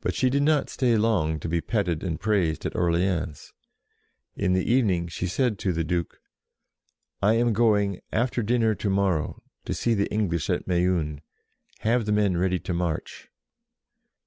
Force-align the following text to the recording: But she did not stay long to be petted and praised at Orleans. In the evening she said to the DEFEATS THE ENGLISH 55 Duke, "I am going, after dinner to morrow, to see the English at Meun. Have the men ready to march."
But 0.00 0.14
she 0.14 0.30
did 0.30 0.44
not 0.44 0.70
stay 0.70 0.96
long 0.96 1.38
to 1.40 1.46
be 1.46 1.60
petted 1.60 2.02
and 2.02 2.18
praised 2.18 2.64
at 2.64 2.74
Orleans. 2.74 3.52
In 4.34 4.54
the 4.54 4.64
evening 4.64 5.08
she 5.08 5.26
said 5.26 5.58
to 5.58 5.74
the 5.74 5.84
DEFEATS 5.84 6.16
THE 7.20 7.26
ENGLISH 7.26 7.34
55 7.34 7.34
Duke, 7.34 7.34
"I 7.34 7.34
am 7.34 7.52
going, 7.52 8.00
after 8.14 8.42
dinner 8.42 8.74
to 8.74 8.88
morrow, 8.88 9.42
to 9.66 9.74
see 9.74 9.92
the 9.92 10.10
English 10.10 10.48
at 10.48 10.66
Meun. 10.66 11.20
Have 11.80 12.06
the 12.06 12.12
men 12.12 12.38
ready 12.38 12.60
to 12.60 12.72
march." 12.72 13.28